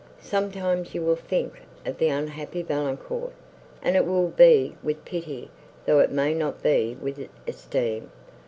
[0.23, 3.33] Sometimes you will think of the unhappy Valancourt,
[3.83, 5.51] and it will be with pity,
[5.85, 8.09] though it may not be with esteem.